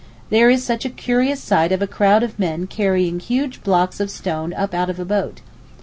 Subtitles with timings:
[0.31, 4.09] There is such a curious sight of a crowd of men carrying huge blocks of
[4.09, 5.41] stone up out of a boat.